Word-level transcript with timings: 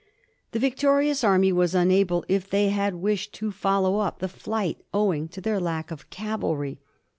The 0.51 0.57
victorious 0.57 1.23
army 1.23 1.51
were 1.53 1.67
unable, 1.75 2.25
if 2.27 2.49
they 2.49 2.69
had 2.69 2.95
wished, 2.95 3.33
to 3.33 3.51
follow 3.51 3.99
up 3.99 4.17
the 4.17 4.27
flight, 4.27 4.81
owing 4.91 5.27
to 5.27 5.41
their 5.41 5.59
lack 5.59 5.91
of 5.91 6.09
cavalry. 6.09 6.79